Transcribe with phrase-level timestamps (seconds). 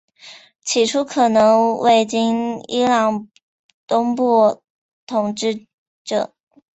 [0.63, 3.29] 起初可能为今伊朗
[3.85, 4.63] 东部
[5.05, 5.67] 统治
[6.03, 6.33] 者。